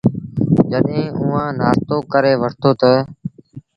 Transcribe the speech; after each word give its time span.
جڏهيݩٚ 0.71 1.13
اُئآݩٚ 1.19 1.55
نآشتو 1.59 1.97
ڪري 2.11 2.33
وٺتو 2.41 2.71
تا 2.79 2.93